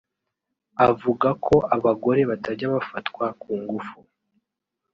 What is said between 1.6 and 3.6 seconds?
abagore batajya bafatwa ku